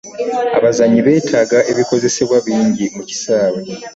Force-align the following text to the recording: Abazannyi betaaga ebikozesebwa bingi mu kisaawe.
Abazannyi 0.57 0.99
betaaga 1.07 1.57
ebikozesebwa 1.71 2.37
bingi 2.45 2.85
mu 2.95 3.03
kisaawe. 3.09 3.59